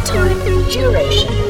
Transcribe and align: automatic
automatic 0.00 1.49